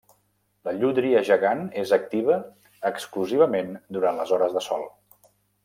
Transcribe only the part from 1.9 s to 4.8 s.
activa exclusivament durant les hores de